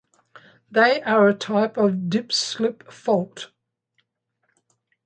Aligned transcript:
They 0.71 1.03
are 1.03 1.27
a 1.27 1.33
type 1.35 1.77
of 1.77 2.09
dip-slip 2.09 2.91
fault. 2.91 3.51